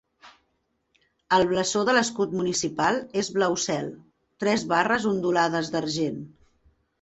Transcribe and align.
El 1.35 1.43
blasó 1.51 1.83
de 1.89 1.93
l'escut 1.97 2.33
municipal 2.37 2.97
és 3.23 3.29
blau 3.37 3.59
cel, 3.65 3.93
tres 4.45 4.65
barres 4.73 5.07
ondulades 5.13 5.71
d'argent. 5.77 6.19